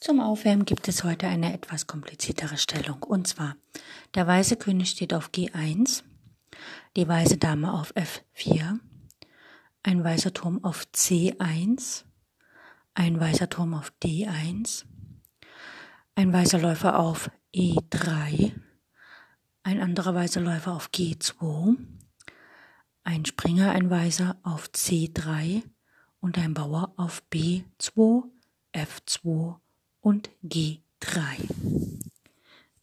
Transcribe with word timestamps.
Zum 0.00 0.20
Aufwärmen 0.20 0.64
gibt 0.64 0.86
es 0.86 1.02
heute 1.02 1.26
eine 1.26 1.52
etwas 1.52 1.88
kompliziertere 1.88 2.56
Stellung. 2.56 3.02
Und 3.02 3.26
zwar, 3.26 3.56
der 4.14 4.28
weiße 4.28 4.56
König 4.56 4.90
steht 4.90 5.12
auf 5.12 5.30
G1, 5.30 6.04
die 6.96 7.08
weiße 7.08 7.36
Dame 7.36 7.72
auf 7.72 7.92
F4, 7.96 8.78
ein 9.82 10.04
weißer 10.04 10.32
Turm 10.32 10.62
auf 10.62 10.86
C1, 10.94 12.04
ein 12.94 13.18
weißer 13.18 13.48
Turm 13.48 13.74
auf 13.74 13.92
D1, 14.00 14.84
ein 16.14 16.32
weißer 16.32 16.60
Läufer 16.60 17.00
auf 17.00 17.28
E3, 17.52 18.52
ein 19.64 19.80
anderer 19.80 20.14
weißer 20.14 20.40
Läufer 20.40 20.74
auf 20.74 20.90
G2, 20.90 21.76
ein 23.02 23.24
Springer, 23.24 23.72
ein 23.72 23.90
weißer 23.90 24.36
auf 24.44 24.68
C3 24.68 25.64
und 26.20 26.38
ein 26.38 26.54
Bauer 26.54 26.92
auf 26.96 27.24
B2, 27.32 28.22
F2 28.72 29.56
und 30.08 30.30
G3. 30.42 31.36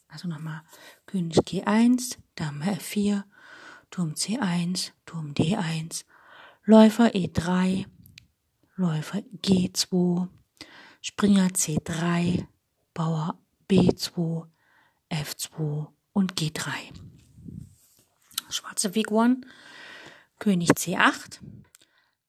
Also 0.07 0.27
nochmal 0.27 0.61
König 1.07 1.39
G1, 1.39 2.19
Dame 2.35 2.77
F4, 2.77 3.23
Turm 3.89 4.13
C1, 4.13 4.91
Turm 5.07 5.33
D1, 5.33 6.05
Läufer 6.65 7.07
E3, 7.15 7.87
Läufer 8.75 9.23
G2, 9.43 10.27
Springer 11.01 11.47
C3, 11.47 12.45
Bauer 12.93 13.39
B2, 13.71 14.45
F2 15.09 15.87
und 16.13 16.35
G3. 16.35 16.69
Schwarze 18.49 18.91
Figuren, 18.91 19.47
König 20.37 20.69
C8, 20.73 21.39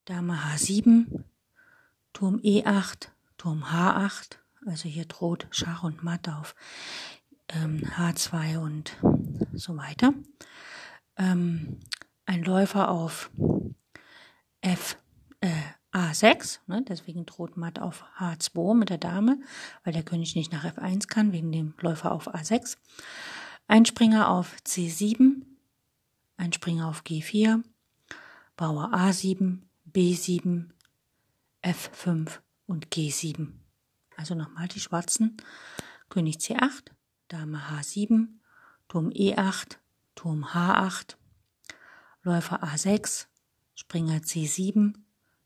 Dame 0.06 0.38
H7, 0.38 1.22
Turm 2.14 2.36
E8, 2.38 3.08
Turm 3.36 3.62
H8, 3.62 4.38
also 4.66 4.88
hier 4.88 5.04
droht 5.04 5.46
Schach 5.50 5.82
und 5.82 6.02
Matt 6.02 6.28
auf 6.28 6.54
ähm, 7.48 7.82
H2 7.96 8.58
und 8.58 8.96
so 9.54 9.76
weiter. 9.76 10.12
Ähm, 11.16 11.78
ein 12.26 12.42
Läufer 12.42 12.90
auf 12.90 13.30
F, 14.60 14.98
äh, 15.40 15.50
A6, 15.92 16.58
ne, 16.66 16.84
deswegen 16.86 17.24
droht 17.24 17.56
Matt 17.56 17.78
auf 17.78 18.04
H2 18.18 18.74
mit 18.74 18.90
der 18.90 18.98
Dame, 18.98 19.38
weil 19.84 19.92
der 19.92 20.02
König 20.02 20.34
nicht 20.34 20.52
nach 20.52 20.64
F1 20.64 21.06
kann, 21.06 21.32
wegen 21.32 21.52
dem 21.52 21.74
Läufer 21.80 22.12
auf 22.12 22.34
A6. 22.34 22.76
Ein 23.68 23.86
Springer 23.86 24.28
auf 24.28 24.56
C7, 24.66 25.42
ein 26.36 26.52
Springer 26.52 26.88
auf 26.88 27.02
G4, 27.02 27.62
Bauer 28.56 28.92
A7, 28.92 29.60
B7, 29.90 30.70
F5 31.62 32.40
und 32.66 32.88
G7. 32.88 33.52
Also 34.16 34.34
nochmal 34.34 34.68
die 34.68 34.80
schwarzen. 34.80 35.36
König 36.08 36.36
C8, 36.36 36.90
Dame 37.28 37.58
H7, 37.70 38.28
Turm 38.88 39.10
E8, 39.10 39.76
Turm 40.14 40.44
H8, 40.44 41.16
Läufer 42.22 42.62
A6, 42.62 43.26
Springer 43.74 44.18
C7, 44.18 44.94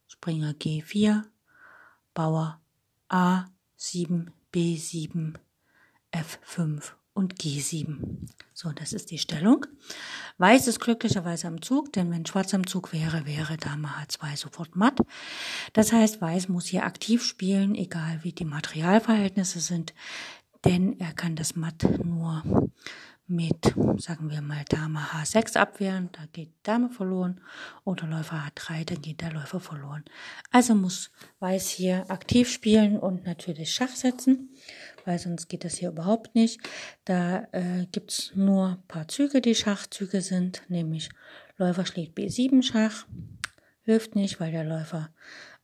Springer 0.07 0.53
G4, 0.53 1.25
Bauer 2.15 2.61
A7, 3.09 4.29
B7, 4.53 5.35
F5 6.13 6.93
und 7.15 7.35
G7. 7.37 8.29
So, 8.53 8.71
das 8.73 8.93
ist 8.93 9.11
die 9.11 9.19
Stellung. 9.19 9.67
Weiß 10.39 10.67
ist 10.67 10.81
glücklicherweise 10.81 11.49
am 11.49 11.63
Zug, 11.63 11.93
denn 11.93 12.11
wenn 12.11 12.27
Schwarz 12.27 12.55
am 12.55 12.67
Zug 12.67 12.93
wäre, 12.93 13.27
wäre 13.27 13.57
Dame 13.57 13.89
H2 13.89 14.37
sofort 14.37 14.77
matt. 14.77 14.99
Das 15.73 15.93
heißt, 15.93 16.21
Weiß 16.21 16.49
muss 16.49 16.67
hier 16.67 16.85
aktiv 16.85 17.25
spielen, 17.25 17.75
egal 17.75 18.21
wie 18.23 18.33
die 18.33 18.45
Materialverhältnisse 18.45 19.61
sind, 19.61 19.95
denn 20.65 20.99
er 21.01 21.13
kann 21.13 21.37
das 21.37 21.57
Matt 21.57 21.85
nur 22.05 22.43
mit, 23.31 23.75
sagen 23.99 24.29
wir 24.29 24.43
mal, 24.43 24.65
Dame 24.69 24.99
H6 24.99 25.57
abwehren, 25.57 26.11
da 26.13 26.27
geht 26.33 26.51
Dame 26.65 26.91
verloren, 26.91 27.41
oder 27.85 28.07
Läufer 28.07 28.45
H3, 28.45 28.85
dann 28.85 29.01
geht 29.01 29.21
der 29.21 29.33
Läufer 29.33 29.61
verloren. 29.61 30.05
Also 30.51 30.75
muss 30.75 31.11
Weiß 31.39 31.69
hier 31.69 32.11
aktiv 32.11 32.51
spielen 32.51 32.99
und 32.99 33.25
natürlich 33.25 33.73
Schach 33.73 33.95
setzen, 33.95 34.51
weil 35.05 35.19
sonst 35.19 35.49
geht 35.49 35.65
das 35.65 35.77
hier 35.77 35.91
überhaupt 35.91 36.35
nicht. 36.35 36.61
Da 37.05 37.49
äh, 37.53 37.87
gibt's 37.93 38.33
nur 38.35 38.83
paar 38.89 39.09
Züge, 39.09 39.41
die 39.41 39.55
Schachzüge 39.55 40.21
sind, 40.21 40.63
nämlich 40.69 41.11
Läufer 41.57 41.87
schlägt 41.87 42.17
B7 42.19 42.63
Schach, 42.63 43.07
hilft 43.83 44.15
nicht, 44.15 44.41
weil 44.41 44.53
der 44.53 44.65
Läufer 44.65 45.11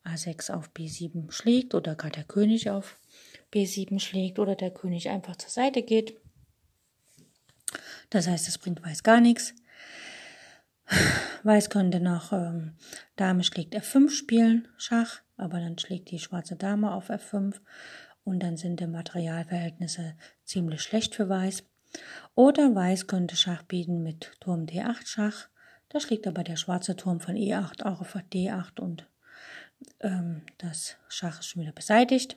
A6 0.04 0.52
auf 0.52 0.70
B7 0.70 1.30
schlägt 1.32 1.74
oder 1.74 1.94
gar 1.94 2.10
der 2.10 2.24
König 2.24 2.70
auf 2.70 2.98
B7 3.52 3.98
schlägt 4.00 4.38
oder 4.38 4.54
der 4.54 4.70
König 4.70 5.08
einfach 5.08 5.36
zur 5.36 5.50
Seite 5.50 5.82
geht. 5.82 6.16
Das 8.10 8.28
heißt, 8.28 8.48
es 8.48 8.58
bringt 8.58 8.84
Weiß 8.84 9.02
gar 9.02 9.20
nichts. 9.20 9.54
Weiß 11.42 11.70
könnte 11.70 12.00
noch 12.00 12.32
ähm, 12.32 12.74
Dame 13.16 13.42
schlägt 13.42 13.74
F5 13.74 14.10
spielen, 14.10 14.68
Schach, 14.76 15.20
aber 15.36 15.58
dann 15.58 15.78
schlägt 15.78 16.10
die 16.10 16.18
schwarze 16.18 16.56
Dame 16.56 16.92
auf 16.92 17.10
F5 17.10 17.54
und 18.26 18.40
dann 18.40 18.56
sind 18.56 18.80
die 18.80 18.88
Materialverhältnisse 18.88 20.16
ziemlich 20.44 20.82
schlecht 20.82 21.14
für 21.14 21.28
Weiß. 21.28 21.62
Oder 22.34 22.74
Weiß 22.74 23.06
könnte 23.06 23.36
Schach 23.36 23.62
bieten 23.62 24.02
mit 24.02 24.32
Turm 24.40 24.66
D8 24.66 25.06
Schach. 25.06 25.48
Da 25.88 26.00
schlägt 26.00 26.26
aber 26.26 26.42
der 26.42 26.56
schwarze 26.56 26.96
Turm 26.96 27.20
von 27.20 27.36
E8 27.36 27.84
auch 27.84 28.00
auf 28.00 28.16
D8 28.16 28.80
und 28.80 29.06
ähm, 30.00 30.42
das 30.58 30.96
Schach 31.08 31.38
ist 31.38 31.46
schon 31.46 31.62
wieder 31.62 31.72
beseitigt. 31.72 32.36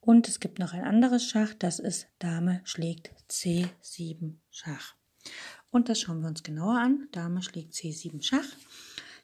Und 0.00 0.28
es 0.28 0.38
gibt 0.38 0.60
noch 0.60 0.72
ein 0.72 0.84
anderes 0.84 1.24
Schach, 1.28 1.54
das 1.58 1.80
ist 1.80 2.06
Dame 2.20 2.60
schlägt 2.62 3.10
C7 3.28 4.36
Schach. 4.50 4.94
Und 5.72 5.88
das 5.88 6.00
schauen 6.00 6.20
wir 6.20 6.28
uns 6.28 6.44
genauer 6.44 6.78
an. 6.78 7.08
Dame 7.10 7.42
schlägt 7.42 7.74
C7 7.74 8.22
Schach. 8.22 8.46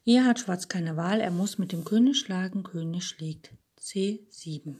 Hier 0.03 0.25
hat 0.25 0.41
Schwarz 0.41 0.67
keine 0.67 0.97
Wahl, 0.97 1.21
er 1.21 1.31
muss 1.31 1.59
mit 1.59 1.71
dem 1.71 1.85
König 1.85 2.19
schlagen. 2.19 2.65
König 2.65 3.05
schlägt 3.05 3.53
C7. 3.81 4.79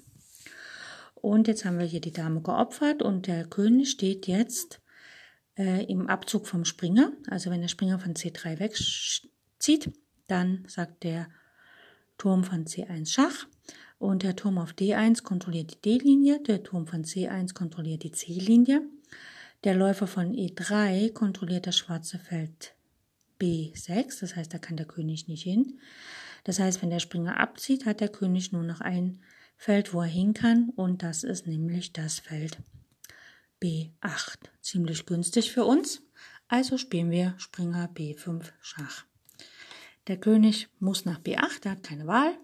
Und 1.27 1.49
jetzt 1.49 1.65
haben 1.65 1.81
wir 1.81 1.87
hier 1.87 2.01
die 2.01 2.13
Dame 2.13 2.41
geopfert 2.41 3.03
und 3.03 3.27
der 3.27 3.47
König 3.47 3.91
steht 3.91 4.29
jetzt 4.29 4.81
äh, 5.59 5.85
im 5.87 6.07
Abzug 6.07 6.47
vom 6.47 6.65
Springer. 6.65 7.11
Also 7.29 7.51
wenn 7.51 7.61
der 7.61 7.67
Springer 7.67 7.99
von 7.99 8.15
C3 8.15 8.61
wegzieht, 8.61 9.91
dann 10.29 10.65
sagt 10.69 11.03
der 11.03 11.27
Turm 12.17 12.45
von 12.45 12.65
C1 12.65 13.13
Schach. 13.13 13.49
Und 13.99 14.23
der 14.23 14.37
Turm 14.37 14.57
auf 14.57 14.71
D1 14.71 15.25
kontrolliert 15.25 15.73
die 15.75 15.99
D-Linie, 15.99 16.41
der 16.45 16.63
Turm 16.63 16.87
von 16.87 17.03
C1 17.03 17.55
kontrolliert 17.55 18.05
die 18.05 18.13
C-Linie. 18.13 18.83
Der 19.65 19.75
Läufer 19.75 20.07
von 20.07 20.33
E3 20.33 21.13
kontrolliert 21.13 21.67
das 21.67 21.77
schwarze 21.77 22.21
Feld 22.21 22.77
B6, 23.41 24.21
das 24.21 24.37
heißt, 24.37 24.55
da 24.55 24.59
kann 24.59 24.77
der 24.77 24.87
König 24.87 25.27
nicht 25.27 25.43
hin. 25.43 25.81
Das 26.45 26.61
heißt, 26.61 26.83
wenn 26.83 26.91
der 26.91 27.01
Springer 27.01 27.41
abzieht, 27.41 27.85
hat 27.85 27.99
der 27.99 28.11
König 28.11 28.53
nur 28.53 28.63
noch 28.63 28.81
ein 28.81 29.19
Feld, 29.57 29.95
wo 29.95 30.03
er 30.03 30.07
hin 30.07 30.35
kann, 30.35 30.71
und 30.77 31.03
das 31.03 31.25
ist 31.25 31.47
nämlich 31.47 31.93
das 31.93 32.19
Feld 32.19 32.59
B8. 33.63 34.39
Ziemlich 34.61 35.07
günstig 35.07 35.53
für 35.53 35.65
uns. 35.65 36.03
Also 36.49 36.79
spielen 36.79 37.11
wir 37.11 37.35
Springer 37.39 37.89
B5 37.93 38.53
Schach. 38.61 39.05
Der 40.07 40.19
König 40.19 40.69
muss 40.79 41.05
nach 41.05 41.21
B8, 41.21 41.65
er 41.65 41.71
hat 41.73 41.83
keine 41.83 42.07
Wahl. 42.07 42.39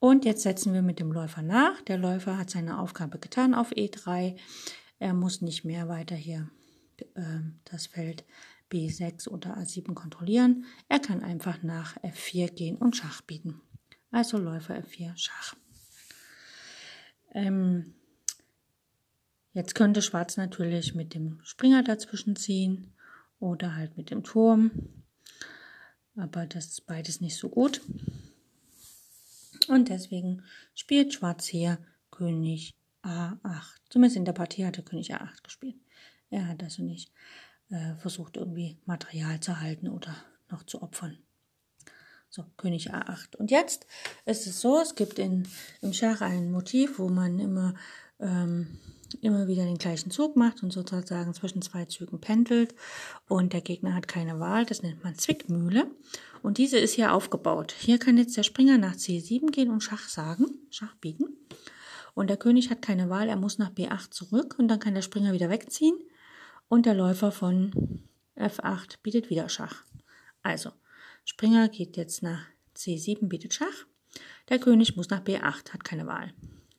Und 0.00 0.24
jetzt 0.24 0.42
setzen 0.42 0.72
wir 0.72 0.82
mit 0.82 1.00
dem 1.00 1.12
Läufer 1.12 1.42
nach. 1.42 1.82
Der 1.82 1.98
Läufer 1.98 2.38
hat 2.38 2.50
seine 2.50 2.78
Aufgabe 2.78 3.18
getan 3.18 3.52
auf 3.52 3.72
E3. 3.72 4.38
Er 4.98 5.12
muss 5.12 5.42
nicht 5.42 5.64
mehr 5.64 5.88
weiter 5.88 6.14
hier 6.14 6.48
äh, 7.14 7.40
das 7.64 7.86
Feld 7.86 8.24
B6 8.70 9.28
oder 9.28 9.58
A7 9.58 9.94
kontrollieren. 9.94 10.64
Er 10.88 11.00
kann 11.00 11.22
einfach 11.22 11.62
nach 11.62 11.96
F4 11.98 12.52
gehen 12.52 12.76
und 12.76 12.96
Schach 12.96 13.22
bieten. 13.22 13.60
Also 14.10 14.38
Läufer 14.38 14.76
F4 14.78 15.16
Schach. 15.16 15.54
Ähm, 17.32 17.94
jetzt 19.52 19.74
könnte 19.74 20.02
Schwarz 20.02 20.36
natürlich 20.36 20.94
mit 20.94 21.14
dem 21.14 21.40
Springer 21.42 21.82
dazwischen 21.82 22.36
ziehen 22.36 22.92
oder 23.40 23.76
halt 23.76 23.96
mit 23.96 24.10
dem 24.10 24.24
Turm. 24.24 24.70
Aber 26.16 26.46
das 26.46 26.66
ist 26.66 26.86
beides 26.86 27.20
nicht 27.20 27.36
so 27.36 27.48
gut. 27.48 27.80
Und 29.68 29.88
deswegen 29.88 30.42
spielt 30.74 31.12
Schwarz 31.12 31.46
hier 31.46 31.78
König 32.10 32.74
A8. 33.02 33.76
Zumindest 33.90 34.16
in 34.16 34.24
der 34.24 34.32
Partie 34.32 34.66
hat 34.66 34.76
er 34.76 34.84
König 34.84 35.14
A8 35.14 35.42
gespielt. 35.42 35.76
Er 36.30 36.48
hat 36.48 36.62
also 36.62 36.82
nicht 36.82 37.12
äh, 37.70 37.94
versucht, 37.94 38.36
irgendwie 38.36 38.78
Material 38.86 39.40
zu 39.40 39.60
halten 39.60 39.88
oder 39.88 40.14
noch 40.50 40.64
zu 40.64 40.82
opfern. 40.82 41.18
So, 42.30 42.44
König 42.56 42.92
A8. 42.92 43.36
Und 43.36 43.50
jetzt 43.50 43.86
ist 44.26 44.46
es 44.46 44.60
so, 44.60 44.80
es 44.80 44.94
gibt 44.94 45.18
in, 45.18 45.48
im 45.80 45.92
Schach 45.92 46.20
ein 46.20 46.50
Motiv, 46.50 46.98
wo 46.98 47.08
man 47.08 47.38
immer, 47.38 47.74
ähm, 48.20 48.78
immer 49.22 49.48
wieder 49.48 49.64
den 49.64 49.78
gleichen 49.78 50.10
Zug 50.10 50.36
macht 50.36 50.62
und 50.62 50.70
sozusagen 50.70 51.32
zwischen 51.32 51.62
zwei 51.62 51.86
Zügen 51.86 52.20
pendelt. 52.20 52.74
Und 53.28 53.54
der 53.54 53.62
Gegner 53.62 53.94
hat 53.94 54.08
keine 54.08 54.38
Wahl, 54.40 54.66
das 54.66 54.82
nennt 54.82 55.02
man 55.04 55.16
Zwickmühle. 55.16 55.90
Und 56.42 56.58
diese 56.58 56.78
ist 56.78 56.94
hier 56.94 57.14
aufgebaut. 57.14 57.72
Hier 57.72 57.98
kann 57.98 58.18
jetzt 58.18 58.36
der 58.36 58.42
Springer 58.42 58.76
nach 58.76 58.94
C7 58.94 59.50
gehen 59.50 59.70
und 59.70 59.82
Schach 59.82 60.08
sagen, 60.08 60.46
Schach 60.70 60.94
bieten. 60.96 61.36
Und 62.14 62.28
der 62.28 62.36
König 62.36 62.68
hat 62.68 62.82
keine 62.82 63.08
Wahl, 63.08 63.28
er 63.28 63.36
muss 63.36 63.58
nach 63.58 63.70
B8 63.70 64.10
zurück 64.10 64.56
und 64.58 64.68
dann 64.68 64.80
kann 64.80 64.94
der 64.94 65.02
Springer 65.02 65.32
wieder 65.32 65.50
wegziehen. 65.50 65.96
Und 66.68 66.84
der 66.84 66.94
Läufer 66.94 67.32
von 67.32 68.02
F8 68.36 68.96
bietet 69.02 69.30
wieder 69.30 69.48
Schach. 69.48 69.84
Also, 70.42 70.72
Springer 71.28 71.68
geht 71.68 71.98
jetzt 71.98 72.22
nach 72.22 72.46
C7, 72.74 73.28
bietet 73.28 73.52
Schach. 73.52 73.86
Der 74.48 74.58
König 74.58 74.96
muss 74.96 75.10
nach 75.10 75.20
B8, 75.20 75.74
hat 75.74 75.84
keine 75.84 76.06
Wahl. 76.06 76.32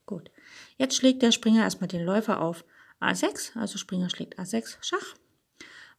Gut. 0.08 0.32
Jetzt 0.76 0.96
schlägt 0.96 1.22
der 1.22 1.32
Springer 1.32 1.62
erstmal 1.62 1.88
den 1.88 2.04
Läufer 2.04 2.42
auf 2.42 2.66
A6, 3.00 3.56
also 3.56 3.78
Springer 3.78 4.10
schlägt 4.10 4.40
A6 4.40 4.78
Schach, 4.82 5.16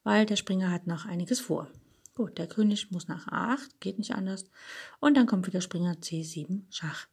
weil 0.02 0.26
der 0.26 0.35
Springer 0.35 0.73
hat 0.73 0.88
noch 0.88 1.06
einiges 1.06 1.38
vor. 1.38 1.70
Gut, 2.17 2.38
der 2.38 2.49
König 2.49 2.91
muss 2.91 3.06
nach 3.06 3.29
A8, 3.29 3.70
geht 3.79 3.99
nicht 3.99 4.17
anders. 4.17 4.50
Und 4.99 5.17
dann 5.17 5.26
kommt 5.26 5.47
wieder 5.47 5.61
Springer 5.61 5.93
C7 5.93 6.62
Schach. 6.70 7.06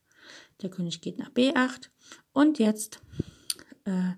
Der 0.64 0.72
König 0.72 1.02
geht 1.02 1.20
nach 1.20 1.30
B8 1.30 1.90
und 2.34 2.58
jetzt 2.58 3.00
äh, 3.86 4.14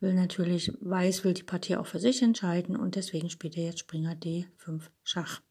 will 0.00 0.14
natürlich 0.14 0.72
Weiß 0.80 1.22
will 1.22 1.34
die 1.34 1.42
Partie 1.42 1.76
auch 1.76 1.86
für 1.86 2.00
sich 2.00 2.22
entscheiden 2.22 2.76
und 2.76 2.94
deswegen 2.94 3.28
spielt 3.28 3.58
er 3.58 3.64
jetzt 3.64 3.80
Springer 3.80 4.14
D5 4.14 4.84
Schach. 5.04 5.42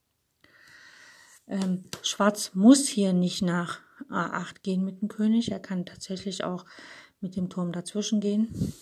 Ähm, 1.52 1.84
Schwarz 2.02 2.52
muss 2.54 2.88
hier 2.88 3.12
nicht 3.12 3.42
nach 3.42 3.82
A8 4.10 4.62
gehen 4.64 4.86
mit 4.86 5.02
dem 5.02 5.10
König. 5.10 5.52
Er 5.52 5.60
kann 5.60 5.86
tatsächlich 5.86 6.46
auch 6.46 6.66
mit 7.20 7.36
dem 7.36 7.50
Turm 7.50 7.74
dazwischen 7.74 8.22
gehen 8.22 8.74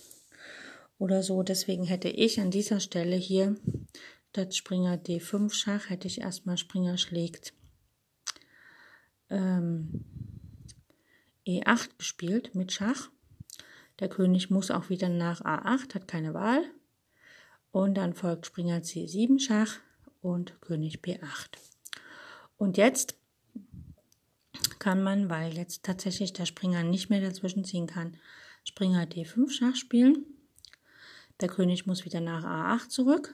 oder 1.00 1.24
so. 1.24 1.42
Deswegen 1.42 1.84
hätte 1.84 2.10
ich 2.10 2.40
an 2.40 2.52
dieser 2.52 2.80
Stelle 2.80 3.16
hier 3.16 3.56
statt 4.30 4.56
Springer 4.56 4.96
D5 4.98 5.52
Schach, 5.52 5.90
hätte 5.90 6.08
ich 6.08 6.22
erstmal 6.22 6.58
Springer 6.58 6.98
schlägt 7.00 7.54
ähm, 9.32 10.06
E8 11.48 11.90
gespielt 11.98 12.54
mit 12.54 12.72
Schach. 12.72 13.10
Der 14.00 14.10
König 14.10 14.52
muss 14.52 14.70
auch 14.70 14.90
wieder 14.90 15.10
nach 15.10 15.42
A8, 15.42 15.96
hat 15.96 16.08
keine 16.08 16.36
Wahl. 16.36 16.64
Und 17.72 17.96
dann 17.96 18.14
folgt 18.14 18.46
Springer 18.46 18.80
C7 18.80 19.40
Schach 19.40 19.80
und 20.22 20.62
König 20.62 21.00
B8. 21.00 21.69
Und 22.60 22.78
jetzt 22.78 23.16
kann 24.80 25.02
man, 25.02 25.30
weil 25.30 25.58
jetzt 25.58 25.84
tatsächlich 25.84 26.34
der 26.34 26.46
Springer 26.46 26.84
nicht 26.84 27.10
mehr 27.10 27.22
dazwischen 27.22 27.64
ziehen 27.64 27.88
kann, 27.88 28.18
Springer 28.66 29.06
D5 29.06 29.50
Schach 29.50 29.76
spielen. 29.76 30.26
Der 31.40 31.48
König 31.48 31.88
muss 31.88 32.06
wieder 32.06 32.20
nach 32.20 32.44
A8 32.44 32.90
zurück. 32.90 33.34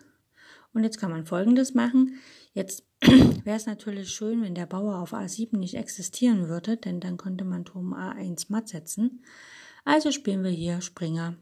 Und 0.74 0.84
jetzt 0.84 1.00
kann 1.00 1.10
man 1.10 1.26
folgendes 1.26 1.74
machen. 1.74 2.20
Jetzt 2.54 2.84
wäre 3.02 3.58
es 3.58 3.66
natürlich 3.66 4.12
schön, 4.12 4.44
wenn 4.44 4.54
der 4.54 4.68
Bauer 4.68 5.00
auf 5.00 5.14
A7 5.14 5.58
nicht 5.58 5.76
existieren 5.76 6.48
würde, 6.48 6.78
denn 6.78 7.00
dann 7.00 7.18
könnte 7.18 7.46
man 7.46 7.66
Turm 7.66 7.94
A1 7.94 8.46
matt 8.50 8.70
setzen. 8.70 9.24
Also 9.86 10.12
spielen 10.12 10.44
wir 10.44 10.52
hier 10.52 10.82
Springer 10.82 11.36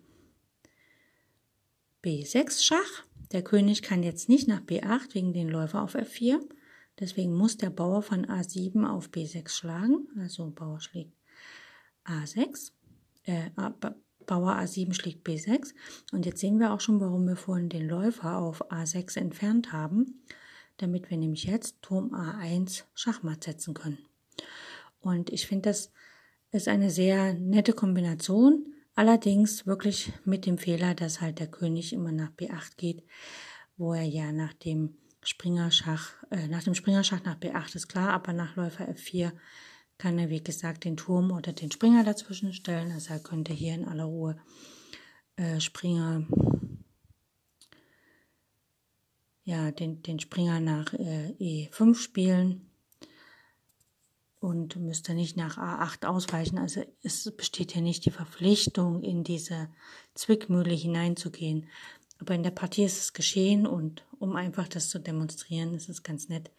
B6 2.04 2.64
Schach. 2.64 3.04
Der 3.34 3.44
König 3.44 3.82
kann 3.82 4.04
jetzt 4.04 4.30
nicht 4.30 4.48
nach 4.48 4.62
B8 4.62 5.14
wegen 5.16 5.34
den 5.34 5.50
Läufer 5.50 5.82
auf 5.82 5.96
F4. 5.96 6.40
Deswegen 7.00 7.34
muss 7.34 7.58
der 7.58 7.70
Bauer 7.70 8.02
von 8.02 8.26
A7 8.26 8.86
auf 8.86 9.10
B6 9.10 9.50
schlagen. 9.50 10.08
Also 10.20 10.50
Bauer 10.52 10.80
schlägt 10.80 11.14
A6. 12.06 12.72
Äh, 13.24 13.50
Bauer 14.26 14.54
A7 14.54 14.94
schlägt 14.94 15.28
B6. 15.28 15.74
Und 16.12 16.26
jetzt 16.26 16.40
sehen 16.40 16.60
wir 16.60 16.72
auch 16.72 16.82
schon, 16.82 17.00
warum 17.00 17.28
wir 17.28 17.36
vorhin 17.36 17.70
den 17.70 17.88
Läufer 17.88 18.38
auf 18.38 18.72
A6 18.72 19.18
entfernt 19.18 19.72
haben. 19.72 20.24
Damit 20.78 21.10
wir 21.10 21.18
nämlich 21.18 21.44
jetzt 21.46 21.82
Turm 21.82 22.14
A1 22.14 22.84
Schachmatt 22.94 23.44
setzen 23.44 23.74
können. 23.74 24.00
Und 25.00 25.32
ich 25.32 25.48
finde, 25.48 25.70
das 25.70 25.92
ist 26.52 26.68
eine 26.68 26.90
sehr 26.90 27.34
nette 27.34 27.74
Kombination. 27.74 28.74
Allerdings 28.96 29.66
wirklich 29.66 30.14
mit 30.24 30.46
dem 30.46 30.58
Fehler, 30.58 30.94
dass 30.94 31.20
halt 31.20 31.40
der 31.40 31.48
König 31.48 31.94
immer 31.94 32.12
nach 32.12 32.32
B8 32.32 32.78
geht, 32.78 33.04
wo 33.76 33.94
er 33.94 34.04
ja 34.04 34.32
nach 34.32 34.54
dem 34.54 34.96
Springerschach, 35.26 36.12
äh, 36.32 36.48
nach 36.48 36.64
dem 36.64 36.76
Springerschach 36.76 37.24
nach 37.24 37.38
B8 37.38 37.76
ist 37.76 37.88
klar, 37.88 38.10
aber 38.10 38.34
nach 38.34 38.56
Läufer 38.56 38.88
F4 38.90 39.32
kann 39.98 40.20
er, 40.20 40.30
wie 40.30 40.44
gesagt, 40.44 40.84
den 40.84 40.98
Turm 40.98 41.32
oder 41.32 41.54
den 41.54 41.72
Springer 41.72 42.04
dazwischen 42.04 42.54
stellen. 42.54 42.92
Also 42.92 43.14
er 43.14 43.20
könnte 43.20 43.54
hier 43.54 43.76
in 43.76 43.86
aller 43.86 44.06
Ruhe 44.06 44.38
äh, 45.36 45.60
Springer, 45.60 46.28
ja, 49.44 49.72
den, 49.72 50.02
den 50.02 50.20
Springer 50.20 50.60
nach 50.60 50.94
äh, 50.94 51.36
E5 51.40 51.96
spielen 51.96 52.70
und 54.44 54.76
müsste 54.76 55.14
nicht 55.14 55.38
nach 55.38 55.58
A8 55.58 56.06
ausweichen. 56.06 56.58
Also 56.58 56.84
es 57.02 57.32
besteht 57.36 57.72
hier 57.72 57.82
nicht 57.82 58.06
die 58.06 58.12
Verpflichtung, 58.12 59.02
in 59.02 59.24
diese 59.24 59.70
Zwickmühle 60.16 60.74
hineinzugehen. 60.74 61.70
Aber 62.24 62.36
in 62.36 62.44
der 62.44 62.52
Partie 62.52 62.86
ist 62.86 63.00
es 63.00 63.12
geschehen 63.12 63.68
und 63.68 64.06
um 64.18 64.38
einfach 64.38 64.70
das 64.70 64.88
zu 64.88 64.98
demonstrieren, 64.98 65.74
ist 65.74 65.90
es 65.90 66.04
ganz 66.04 66.30
nett, 66.30 66.52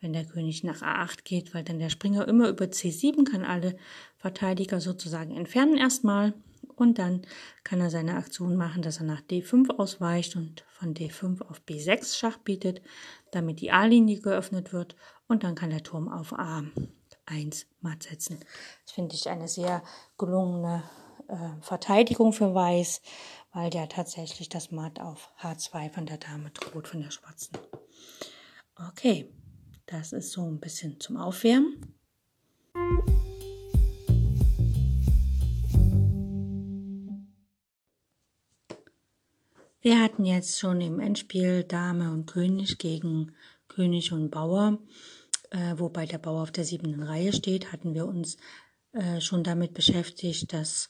wenn 0.00 0.14
der 0.14 0.24
König 0.24 0.64
nach 0.64 0.80
A8 0.80 1.24
geht, 1.24 1.52
weil 1.52 1.64
dann 1.64 1.78
der 1.78 1.90
Springer 1.90 2.26
immer 2.26 2.48
über 2.48 2.64
C7 2.64 3.30
kann 3.30 3.44
alle 3.44 3.76
Verteidiger 4.16 4.80
sozusagen 4.80 5.36
entfernen 5.36 5.76
erstmal 5.76 6.32
und 6.76 6.98
dann 6.98 7.26
kann 7.62 7.82
er 7.82 7.90
seine 7.90 8.16
Aktion 8.16 8.56
machen, 8.56 8.80
dass 8.80 9.00
er 9.00 9.04
nach 9.04 9.20
D5 9.20 9.68
ausweicht 9.76 10.34
und 10.34 10.64
von 10.70 10.94
D5 10.94 11.42
auf 11.42 11.60
B6 11.68 12.16
Schach 12.16 12.38
bietet, 12.38 12.80
damit 13.32 13.60
die 13.60 13.70
A-Linie 13.70 14.18
geöffnet 14.18 14.72
wird 14.72 14.96
und 15.28 15.44
dann 15.44 15.54
kann 15.54 15.68
der 15.68 15.82
Turm 15.82 16.08
auf 16.08 16.32
A1 16.32 17.66
matt 17.82 18.04
setzen. 18.04 18.40
Das 18.86 18.94
finde 18.94 19.14
ich 19.14 19.28
eine 19.28 19.46
sehr 19.46 19.82
gelungene 20.16 20.82
äh, 21.28 21.60
Verteidigung 21.60 22.32
für 22.32 22.54
Weiß, 22.54 23.02
weil 23.52 23.70
der 23.70 23.88
tatsächlich 23.88 24.48
das 24.48 24.70
Matt 24.70 25.00
auf 25.00 25.30
H2 25.40 25.90
von 25.90 26.06
der 26.06 26.18
Dame 26.18 26.50
droht, 26.50 26.88
von 26.88 27.02
der 27.02 27.10
Schwarzen. 27.10 27.56
Okay, 28.88 29.30
das 29.86 30.12
ist 30.12 30.32
so 30.32 30.42
ein 30.42 30.58
bisschen 30.58 30.98
zum 30.98 31.16
Aufwärmen. 31.16 31.94
Wir 39.82 40.00
hatten 40.00 40.24
jetzt 40.24 40.60
schon 40.60 40.80
im 40.80 41.00
Endspiel 41.00 41.64
Dame 41.64 42.12
und 42.12 42.26
König 42.26 42.78
gegen 42.78 43.32
König 43.66 44.12
und 44.12 44.30
Bauer, 44.30 44.78
äh, 45.50 45.74
wobei 45.76 46.06
der 46.06 46.18
Bauer 46.18 46.42
auf 46.42 46.52
der 46.52 46.64
siebten 46.64 47.02
Reihe 47.02 47.32
steht, 47.32 47.72
hatten 47.72 47.92
wir 47.92 48.06
uns 48.06 48.36
äh, 48.92 49.20
schon 49.20 49.42
damit 49.42 49.74
beschäftigt, 49.74 50.52
dass 50.52 50.88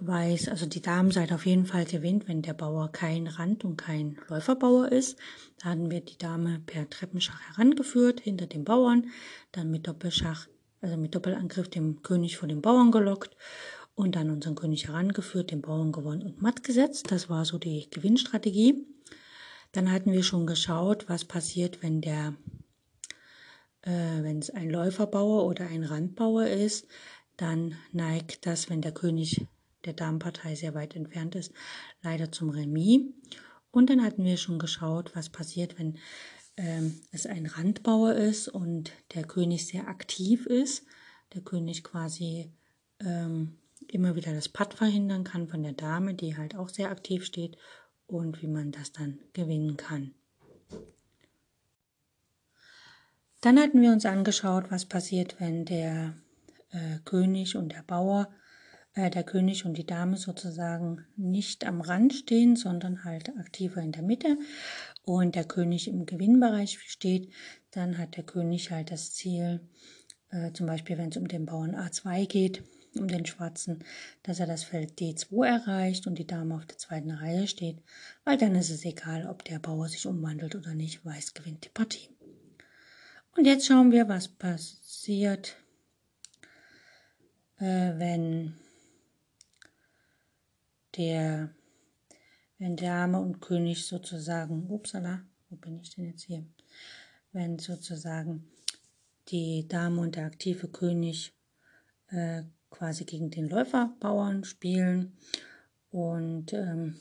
weiß, 0.00 0.48
also 0.48 0.66
die 0.66 0.80
Damenseite 0.80 1.34
auf 1.34 1.44
jeden 1.44 1.66
Fall 1.66 1.84
gewinnt, 1.84 2.28
wenn 2.28 2.42
der 2.42 2.54
Bauer 2.54 2.90
kein 2.92 3.26
Rand- 3.26 3.64
und 3.64 3.76
kein 3.76 4.16
Läuferbauer 4.28 4.92
ist. 4.92 5.18
Da 5.58 5.70
hatten 5.70 5.90
wir 5.90 6.00
die 6.00 6.18
Dame 6.18 6.60
per 6.64 6.88
Treppenschach 6.88 7.40
herangeführt, 7.50 8.20
hinter 8.20 8.46
dem 8.46 8.64
Bauern, 8.64 9.10
dann 9.52 9.70
mit 9.70 9.88
Doppelschach, 9.88 10.46
also 10.80 10.96
mit 10.96 11.14
Doppelangriff 11.14 11.68
dem 11.68 12.02
König 12.02 12.36
vor 12.36 12.48
dem 12.48 12.62
Bauern 12.62 12.92
gelockt 12.92 13.36
und 13.96 14.14
dann 14.14 14.30
unseren 14.30 14.54
König 14.54 14.86
herangeführt, 14.86 15.50
den 15.50 15.62
Bauern 15.62 15.90
gewonnen 15.90 16.22
und 16.22 16.40
matt 16.40 16.62
gesetzt. 16.62 17.10
Das 17.10 17.28
war 17.28 17.44
so 17.44 17.58
die 17.58 17.90
Gewinnstrategie. 17.90 18.86
Dann 19.72 19.90
hatten 19.90 20.12
wir 20.12 20.22
schon 20.22 20.46
geschaut, 20.46 21.08
was 21.08 21.24
passiert, 21.24 21.82
wenn 21.82 22.00
der, 22.00 22.34
äh, 23.82 24.22
wenn 24.22 24.38
es 24.38 24.50
ein 24.50 24.70
Läuferbauer 24.70 25.44
oder 25.44 25.66
ein 25.66 25.82
Randbauer 25.82 26.46
ist, 26.46 26.86
dann 27.36 27.74
neigt 27.92 28.46
das, 28.46 28.70
wenn 28.70 28.80
der 28.80 28.92
König 28.92 29.46
der 29.84 29.92
Damenpartei 29.92 30.54
sehr 30.54 30.74
weit 30.74 30.96
entfernt 30.96 31.34
ist, 31.34 31.52
leider 32.02 32.32
zum 32.32 32.50
Remis. 32.50 33.02
Und 33.70 33.90
dann 33.90 34.02
hatten 34.02 34.24
wir 34.24 34.36
schon 34.36 34.58
geschaut, 34.58 35.14
was 35.14 35.28
passiert, 35.28 35.78
wenn 35.78 35.98
ähm, 36.56 37.00
es 37.12 37.26
ein 37.26 37.46
Randbauer 37.46 38.14
ist 38.14 38.48
und 38.48 38.92
der 39.14 39.24
König 39.24 39.66
sehr 39.66 39.88
aktiv 39.88 40.46
ist. 40.46 40.84
Der 41.34 41.42
König 41.42 41.84
quasi 41.84 42.50
ähm, 43.00 43.58
immer 43.86 44.16
wieder 44.16 44.32
das 44.32 44.48
Patt 44.48 44.74
verhindern 44.74 45.24
kann 45.24 45.48
von 45.48 45.62
der 45.62 45.72
Dame, 45.72 46.14
die 46.14 46.36
halt 46.36 46.56
auch 46.56 46.68
sehr 46.68 46.90
aktiv 46.90 47.24
steht 47.24 47.56
und 48.06 48.42
wie 48.42 48.48
man 48.48 48.72
das 48.72 48.92
dann 48.92 49.18
gewinnen 49.32 49.76
kann. 49.76 50.14
Dann 53.40 53.58
hatten 53.60 53.80
wir 53.80 53.92
uns 53.92 54.04
angeschaut, 54.04 54.70
was 54.70 54.86
passiert, 54.86 55.40
wenn 55.40 55.64
der 55.64 56.14
äh, 56.70 56.98
König 57.04 57.56
und 57.56 57.72
der 57.72 57.82
Bauer, 57.82 58.28
äh, 58.98 59.10
der 59.10 59.22
König 59.22 59.64
und 59.64 59.78
die 59.78 59.86
Dame 59.86 60.16
sozusagen 60.16 61.06
nicht 61.16 61.64
am 61.64 61.80
Rand 61.80 62.12
stehen, 62.12 62.56
sondern 62.56 63.04
halt 63.04 63.28
aktiver 63.38 63.80
in 63.80 63.92
der 63.92 64.02
Mitte 64.02 64.36
und 65.04 65.36
der 65.36 65.44
König 65.44 65.86
im 65.86 66.04
Gewinnbereich 66.04 66.80
steht, 66.80 67.30
dann 67.70 67.96
hat 67.96 68.16
der 68.16 68.24
König 68.24 68.72
halt 68.72 68.90
das 68.90 69.12
Ziel, 69.12 69.60
äh, 70.30 70.52
zum 70.52 70.66
Beispiel 70.66 70.98
wenn 70.98 71.10
es 71.10 71.16
um 71.16 71.28
den 71.28 71.46
Bauern 71.46 71.76
A2 71.76 72.26
geht, 72.26 72.64
um 72.96 73.06
den 73.06 73.24
Schwarzen, 73.24 73.84
dass 74.24 74.40
er 74.40 74.48
das 74.48 74.64
Feld 74.64 74.98
D2 74.98 75.46
erreicht 75.46 76.08
und 76.08 76.18
die 76.18 76.26
Dame 76.26 76.56
auf 76.56 76.66
der 76.66 76.78
zweiten 76.78 77.12
Reihe 77.12 77.46
steht, 77.46 77.78
weil 78.24 78.36
dann 78.36 78.56
ist 78.56 78.70
es 78.70 78.84
egal, 78.84 79.28
ob 79.28 79.44
der 79.44 79.60
Bauer 79.60 79.88
sich 79.88 80.06
umwandelt 80.06 80.56
oder 80.56 80.74
nicht, 80.74 81.04
Weiß 81.04 81.34
gewinnt 81.34 81.64
die 81.64 81.70
Partie. 81.70 82.08
Und 83.36 83.44
jetzt 83.44 83.66
schauen 83.68 83.92
wir, 83.92 84.08
was 84.08 84.26
passiert, 84.26 85.54
äh, 87.60 87.92
wenn 87.96 88.54
der, 90.98 91.54
wenn 92.58 92.76
Dame 92.76 93.20
und 93.20 93.40
König 93.40 93.86
sozusagen, 93.86 94.68
upsala, 94.68 95.22
wo 95.48 95.56
bin 95.56 95.78
ich 95.78 95.94
denn 95.94 96.06
jetzt 96.06 96.24
hier? 96.24 96.44
Wenn 97.32 97.58
sozusagen 97.58 98.50
die 99.28 99.66
Dame 99.68 100.00
und 100.00 100.16
der 100.16 100.26
aktive 100.26 100.68
König 100.68 101.32
äh, 102.08 102.42
quasi 102.70 103.04
gegen 103.04 103.30
den 103.30 103.48
Läuferbauern 103.48 104.44
spielen 104.44 105.16
und 105.90 106.52
ähm, 106.52 106.96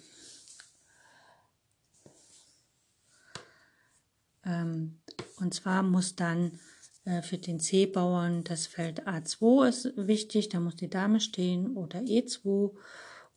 ähm, 4.46 5.00
und 5.40 5.54
zwar 5.54 5.84
muss 5.84 6.16
dann 6.16 6.60
äh, 7.06 7.22
für 7.22 7.38
den 7.38 7.60
C-Bauern 7.60 8.44
das 8.44 8.68
Feld 8.68 9.08
A2 9.08 9.68
ist 9.68 9.94
wichtig, 9.96 10.50
da 10.50 10.60
muss 10.60 10.76
die 10.76 10.90
Dame 10.90 11.20
stehen 11.20 11.76
oder 11.76 12.00
E2 12.00 12.72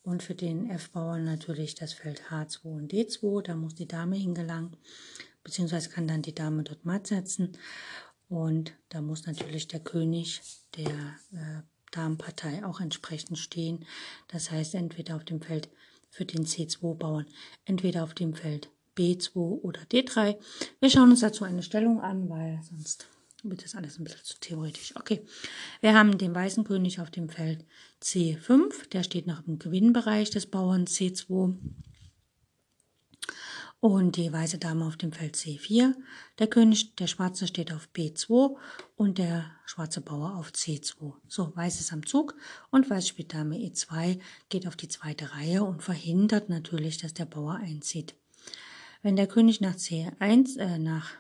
und 0.02 0.23
für 0.23 0.35
den 0.35 0.71
F-Bauern 0.71 1.25
natürlich 1.25 1.75
das 1.75 1.92
Feld 1.92 2.23
H2 2.30 2.64
und 2.64 2.92
D2, 2.92 3.42
da 3.42 3.54
muss 3.54 3.75
die 3.75 3.88
Dame 3.88 4.16
hingelangen, 4.16 4.76
beziehungsweise 5.45 5.90
kann 5.90 6.09
dann 6.09 6.23
die 6.23 6.35
Dame 6.35 6.62
dort 6.62 6.85
matt 6.85 7.07
setzen 7.07 7.52
und 8.28 8.73
da 8.88 9.00
muss 9.00 9.26
natürlich 9.26 9.69
der 9.69 9.80
König 9.80 10.40
der 10.76 11.16
äh, 11.33 11.62
Damenpartei 11.90 12.64
auch 12.64 12.80
entsprechend 12.80 13.38
stehen. 13.38 13.85
Das 14.28 14.50
heißt, 14.50 14.75
entweder 14.75 15.16
auf 15.16 15.25
dem 15.25 15.42
Feld 15.42 15.69
für 16.09 16.25
den 16.25 16.45
C2-Bauern, 16.45 17.26
entweder 17.64 18.04
auf 18.04 18.14
dem 18.14 18.35
Feld 18.35 18.71
B2 18.97 19.37
oder 19.37 19.80
D3. 19.83 20.37
Wir 20.80 20.90
schauen 20.90 21.11
uns 21.11 21.21
dazu 21.21 21.45
eine 21.45 21.62
Stellung 21.62 22.00
an, 22.00 22.28
weil 22.28 22.61
sonst 22.62 23.09
wird 23.44 23.64
das 23.64 23.75
alles 23.75 23.99
ein 23.99 24.04
bisschen 24.04 24.25
zu 24.25 24.38
theoretisch. 24.38 24.94
Okay, 24.97 25.23
wir 25.80 25.94
haben 25.94 26.18
den 26.18 26.35
weißen 26.35 26.64
König 26.64 27.00
auf 27.00 27.11
dem 27.11 27.28
Feld 27.28 27.64
C5, 28.02 28.88
der 28.90 29.02
steht 29.02 29.26
noch 29.26 29.47
im 29.47 29.59
Gewinnbereich 29.59 30.30
des 30.30 30.47
Bauern 30.47 30.85
C2 30.85 31.56
und 33.80 34.16
die 34.16 34.30
weiße 34.30 34.59
Dame 34.59 34.85
auf 34.85 34.97
dem 34.99 35.12
Feld 35.12 35.37
C4. 35.37 35.94
Der 36.38 36.47
König, 36.47 36.97
der 36.97 37.06
Schwarze 37.06 37.47
steht 37.47 37.73
auf 37.73 37.88
B2 37.94 38.56
und 38.97 39.16
der 39.16 39.50
schwarze 39.64 40.02
Bauer 40.02 40.37
auf 40.37 40.50
C2. 40.50 41.14
So, 41.26 41.56
Weiß 41.56 41.80
ist 41.80 41.92
am 41.92 42.04
Zug 42.04 42.35
und 42.70 42.90
Weiß 42.90 43.09
spielt 43.09 43.32
Dame 43.32 43.56
E2, 43.56 44.20
geht 44.50 44.66
auf 44.66 44.76
die 44.76 44.88
zweite 44.88 45.32
Reihe 45.35 45.64
und 45.64 45.82
verhindert 45.82 46.50
natürlich, 46.50 46.99
dass 46.99 47.14
der 47.14 47.25
Bauer 47.25 47.54
einzieht. 47.54 48.14
Wenn 49.02 49.16
der 49.16 49.26
König 49.26 49.62
nach 49.62 49.76
C1, 49.76 50.59
äh, 50.59 50.78
nach 50.78 51.12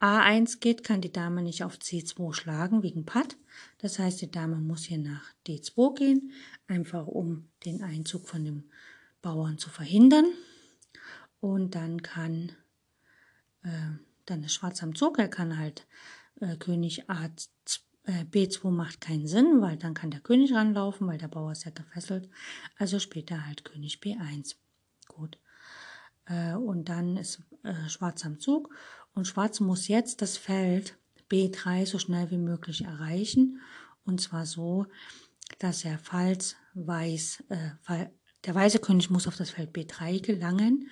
A1 0.00 0.60
geht, 0.60 0.82
kann 0.82 1.02
die 1.02 1.12
Dame 1.12 1.42
nicht 1.42 1.62
auf 1.62 1.76
C2 1.76 2.32
schlagen 2.32 2.82
wegen 2.82 3.04
Patt. 3.04 3.36
Das 3.78 3.98
heißt, 3.98 4.22
die 4.22 4.30
Dame 4.30 4.56
muss 4.56 4.84
hier 4.84 4.98
nach 4.98 5.24
D2 5.46 5.94
gehen, 5.94 6.32
einfach 6.66 7.06
um 7.06 7.48
den 7.66 7.82
Einzug 7.82 8.26
von 8.26 8.44
dem 8.44 8.70
Bauern 9.20 9.58
zu 9.58 9.68
verhindern. 9.68 10.26
Und 11.40 11.74
dann 11.74 12.02
kann, 12.02 12.52
äh, 13.62 13.90
dann 14.24 14.42
ist 14.42 14.54
Schwarz 14.54 14.82
am 14.82 14.94
Zug, 14.94 15.18
er 15.18 15.28
kann 15.28 15.58
halt 15.58 15.86
äh, 16.40 16.56
König 16.56 17.10
A, 17.10 17.26
äh, 18.04 18.24
B2 18.24 18.70
macht 18.70 19.02
keinen 19.02 19.26
Sinn, 19.26 19.60
weil 19.60 19.76
dann 19.76 19.94
kann 19.94 20.10
der 20.10 20.20
König 20.20 20.54
ranlaufen, 20.54 21.06
weil 21.06 21.18
der 21.18 21.28
Bauer 21.28 21.52
ist 21.52 21.64
ja 21.64 21.70
gefesselt. 21.70 22.30
Also 22.78 22.98
spielt 22.98 23.30
er 23.30 23.46
halt 23.46 23.64
König 23.64 23.98
B1. 24.02 24.56
Gut. 25.08 25.38
Äh, 26.24 26.54
und 26.54 26.88
dann 26.88 27.16
ist 27.16 27.42
äh, 27.62 27.88
Schwarz 27.88 28.24
am 28.24 28.38
Zug 28.38 28.74
und 29.14 29.26
Schwarz 29.26 29.60
muss 29.60 29.88
jetzt 29.88 30.22
das 30.22 30.36
Feld 30.36 30.96
B3 31.30 31.86
so 31.86 31.98
schnell 31.98 32.30
wie 32.30 32.38
möglich 32.38 32.84
erreichen. 32.84 33.60
Und 34.04 34.20
zwar 34.20 34.46
so, 34.46 34.86
dass 35.58 35.84
er, 35.84 35.98
falls 35.98 36.56
Weiß, 36.74 37.44
äh, 37.48 38.06
der 38.44 38.54
weiße 38.54 38.78
König 38.78 39.10
muss 39.10 39.26
auf 39.26 39.36
das 39.36 39.50
Feld 39.50 39.74
B3 39.74 40.22
gelangen 40.22 40.88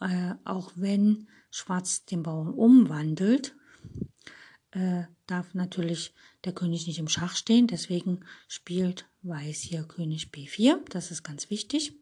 äh, 0.00 0.34
auch 0.44 0.72
wenn 0.76 1.28
Schwarz 1.50 2.04
den 2.04 2.22
Bauern 2.22 2.52
umwandelt, 2.52 3.54
äh, 4.72 5.04
darf 5.26 5.54
natürlich 5.54 6.14
der 6.44 6.52
König 6.52 6.86
nicht 6.86 6.98
im 6.98 7.08
Schach 7.08 7.36
stehen. 7.36 7.66
Deswegen 7.66 8.20
spielt 8.48 9.06
Weiß 9.22 9.60
hier 9.60 9.84
König 9.84 10.30
B4. 10.32 10.78
Das 10.90 11.10
ist 11.10 11.22
ganz 11.22 11.48
wichtig. 11.48 11.94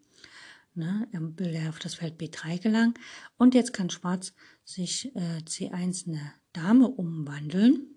Ne, 0.75 1.07
er 1.13 1.21
will 1.21 1.69
auf 1.69 1.79
das 1.79 1.95
Feld 1.95 2.19
B3 2.19 2.59
gelangen. 2.59 2.95
Und 3.37 3.55
jetzt 3.55 3.75
kann 3.75 3.91
Schwarz 3.91 4.33
sich 4.65 5.15
äh, 5.15 5.39
C1 5.39 6.09
eine 6.09 6.33
Dame 6.53 6.89
umwandeln. 6.89 7.89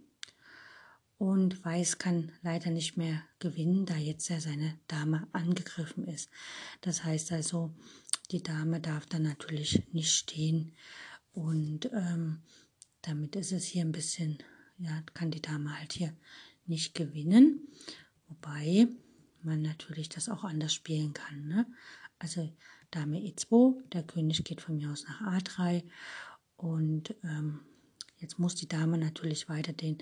Und 1.18 1.64
Weiß 1.64 1.98
kann 1.98 2.34
leider 2.42 2.72
nicht 2.72 2.98
mehr 2.98 3.24
gewinnen, 3.40 3.86
da 3.86 3.96
jetzt 3.96 4.28
ja 4.28 4.42
seine 4.42 4.78
Dame 4.88 5.28
angegriffen 5.32 6.06
ist. 6.08 6.30
Das 6.82 7.06
heißt 7.06 7.32
also, 7.32 7.74
die 8.32 8.44
Dame 8.44 8.82
darf 8.82 9.06
dann 9.06 9.24
natürlich 9.24 9.82
nicht 9.94 10.12
stehen 10.12 10.74
und 11.36 11.92
ähm, 11.94 12.42
damit 13.02 13.36
ist 13.36 13.52
es 13.52 13.66
hier 13.66 13.84
ein 13.84 13.92
bisschen, 13.92 14.40
ja, 14.78 15.04
kann 15.14 15.32
die 15.32 15.42
Dame 15.42 15.78
halt 15.78 15.94
hier 15.94 16.14
nicht 16.66 16.96
gewinnen. 16.96 17.68
Wobei 18.28 18.88
man 19.44 19.62
natürlich 19.62 20.10
das 20.10 20.30
auch 20.30 20.44
anders 20.44 20.74
spielen 20.74 21.14
kann. 21.14 21.48
Ne? 21.48 21.68
Also 22.18 22.52
Dame 22.90 23.20
E2, 23.20 23.88
der 23.90 24.04
König 24.04 24.44
geht 24.44 24.62
von 24.62 24.78
mir 24.78 24.90
aus 24.92 25.04
nach 25.04 25.22
A3 25.22 25.84
und 26.58 27.16
ähm, 27.24 27.62
jetzt 28.18 28.40
muss 28.40 28.56
die 28.56 28.68
Dame 28.68 28.98
natürlich 28.98 29.50
weiter 29.50 29.74
den 29.74 29.98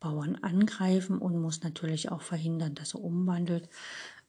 Bauern 0.00 0.36
angreifen 0.36 1.18
und 1.18 1.40
muss 1.40 1.62
natürlich 1.62 2.10
auch 2.10 2.22
verhindern, 2.22 2.74
dass 2.74 2.94
er 2.94 3.04
umwandelt. 3.04 3.68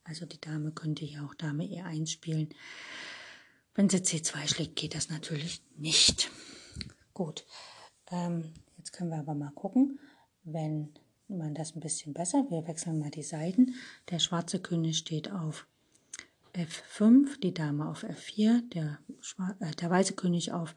Also 0.03 0.25
die 0.25 0.39
Dame 0.39 0.71
könnte 0.71 1.05
hier 1.05 1.23
auch 1.23 1.33
Dame 1.33 1.63
E1 1.63 2.07
spielen. 2.07 2.49
Wenn 3.73 3.89
sie 3.89 3.97
C2 3.97 4.47
schlägt, 4.47 4.75
geht 4.75 4.93
das 4.93 5.09
natürlich 5.09 5.63
nicht. 5.77 6.29
Gut, 7.13 7.45
ähm, 8.11 8.53
jetzt 8.77 8.93
können 8.93 9.09
wir 9.09 9.17
aber 9.17 9.33
mal 9.33 9.51
gucken, 9.51 9.99
wenn 10.43 10.93
man 11.27 11.55
das 11.55 11.75
ein 11.75 11.79
bisschen 11.79 12.13
besser, 12.13 12.45
wir 12.49 12.67
wechseln 12.67 12.99
mal 12.99 13.09
die 13.09 13.23
Seiten. 13.23 13.75
Der 14.09 14.19
schwarze 14.19 14.59
König 14.59 14.97
steht 14.97 15.31
auf 15.31 15.67
F5, 16.53 17.39
die 17.39 17.53
Dame 17.53 17.89
auf 17.89 18.03
F4, 18.03 18.69
der, 18.69 18.99
äh, 19.59 19.71
der 19.71 19.89
weiße 19.89 20.13
König 20.13 20.51
auf 20.51 20.75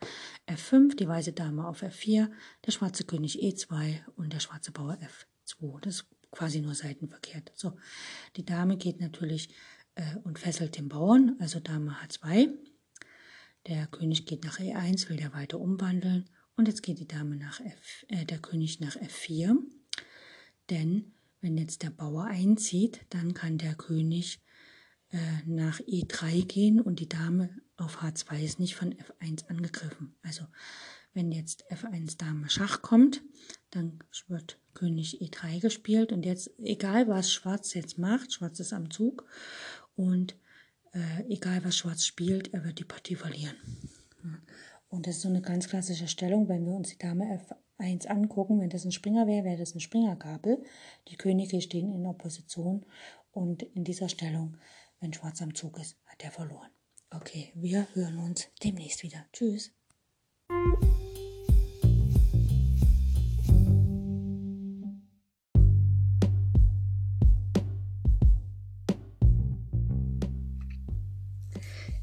F5, 0.49 0.97
die 0.97 1.07
weiße 1.07 1.33
Dame 1.33 1.67
auf 1.67 1.83
F4, 1.83 2.31
der 2.65 2.73
schwarze 2.73 3.05
König 3.05 3.43
E2 3.43 4.01
und 4.17 4.33
der 4.33 4.41
schwarze 4.41 4.73
Bauer 4.73 4.99
F2. 4.99 5.81
Das 5.81 5.97
ist 5.97 6.07
quasi 6.31 6.61
nur 6.61 6.75
seitenverkehrt. 6.75 7.53
So, 7.55 7.77
die 8.37 8.45
Dame 8.45 8.79
geht 8.79 9.01
natürlich 9.01 9.55
äh, 9.97 10.17
und 10.25 10.39
fesselt 10.39 10.79
den 10.79 10.89
Bauern, 10.89 11.37
also 11.41 11.61
Dame 11.61 11.97
H2. 12.03 12.49
Der 13.67 13.87
König 13.89 14.27
geht 14.27 14.45
nach 14.45 14.59
E1, 14.59 15.09
will 15.09 15.17
der 15.17 15.35
weiter 15.35 15.59
umwandeln. 15.59 16.31
Und 16.57 16.69
jetzt 16.69 16.83
geht 16.83 17.01
die 17.01 17.09
Dame 17.09 17.37
nach 17.37 17.61
F, 17.61 18.07
äh, 18.09 18.25
der 18.25 18.39
König 18.39 18.81
nach 18.81 18.97
F4. 18.97 19.57
Denn 20.71 21.13
wenn 21.43 21.59
jetzt 21.59 21.83
der 21.83 21.91
Bauer 21.91 22.25
einzieht, 22.25 23.05
dann 23.11 23.35
kann 23.35 23.59
der 23.59 23.75
König 23.75 24.41
äh, 25.13 25.19
nach 25.47 25.81
E3 25.81 26.47
gehen 26.47 26.81
und 26.81 27.01
die 27.01 27.09
Dame 27.09 27.51
auf 27.77 28.03
H2 28.03 28.43
ist 28.43 28.61
nicht 28.61 28.75
von 28.75 28.95
F1 28.95 29.49
angegriffen. 29.49 30.15
Also 30.23 30.45
wenn 31.15 31.33
jetzt 31.33 31.65
F1 31.71 32.19
Dame 32.19 32.51
Schach 32.51 32.83
kommt, 32.83 33.23
dann 33.71 33.99
wird 34.29 34.59
König 34.75 35.21
E3 35.23 35.61
gespielt 35.61 36.13
und 36.13 36.27
jetzt, 36.27 36.51
egal 36.59 37.09
was 37.09 37.33
Schwarz 37.33 37.75
jetzt 37.75 37.99
macht, 37.99 38.33
Schwarz 38.33 38.61
ist 38.61 38.73
am 38.73 38.91
Zug 38.91 39.25
und 39.95 40.37
äh, 40.93 41.25
egal 41.29 41.65
was 41.65 41.77
Schwarz 41.77 42.05
spielt, 42.05 42.53
er 42.53 42.65
wird 42.65 42.79
die 42.79 42.85
Partie 42.85 43.17
verlieren. 43.17 43.57
Und 44.89 45.07
das 45.07 45.17
ist 45.17 45.23
so 45.23 45.29
eine 45.29 45.43
ganz 45.43 45.69
klassische 45.69 46.09
Stellung, 46.09 46.49
wenn 46.49 46.65
wir 46.65 46.73
uns 46.73 46.91
die 46.91 46.99
Dame 46.99 47.41
F1 47.79 48.07
angucken. 48.07 48.61
Wenn 48.61 48.71
das 48.71 48.85
ein 48.85 48.93
Springer 48.93 49.27
wäre, 49.27 49.45
wäre 49.45 49.59
das 49.59 49.75
ein 49.75 49.81
Springergabel. 49.81 50.63
Die 51.09 51.17
Könige 51.17 51.61
stehen 51.61 51.93
in 51.95 52.07
Opposition 52.07 52.85
und 53.33 53.63
in 53.63 53.85
dieser 53.85 54.09
Stellung, 54.09 54.57
wenn 55.01 55.13
Schwarz 55.13 55.43
am 55.43 55.55
Zug 55.55 55.79
ist, 55.79 55.97
hat 56.07 56.25
er 56.25 56.31
verloren. 56.31 56.71
Okay, 57.11 57.53
wir 57.55 57.87
hören 57.93 58.19
uns 58.19 58.49
demnächst 58.65 59.03
wieder. 59.03 59.27
Tschüss. 59.33 59.73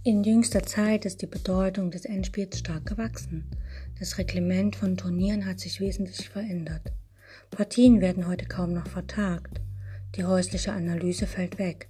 In 0.05 0.23
jüngster 0.23 0.63
Zeit 0.63 1.05
ist 1.05 1.21
die 1.21 1.27
Bedeutung 1.27 1.89
des 1.89 2.05
Endspiels 2.05 2.59
stark 2.59 2.85
gewachsen. 2.85 3.49
Das 3.99 4.17
Reglement 4.17 4.75
von 4.75 4.97
Turnieren 4.97 5.45
hat 5.45 5.59
sich 5.59 5.79
wesentlich 5.79 6.29
verändert. 6.29 6.91
Partien 7.49 8.01
werden 8.01 8.27
heute 8.27 8.45
kaum 8.45 8.73
noch 8.73 8.87
vertagt. 8.87 9.61
Die 10.15 10.25
häusliche 10.25 10.73
Analyse 10.73 11.25
fällt 11.25 11.57
weg. 11.57 11.89